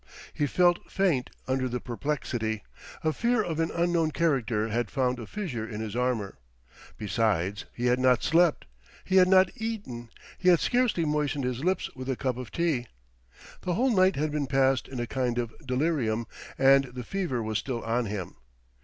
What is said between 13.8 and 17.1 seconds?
night had been passed in a kind of delirium, and the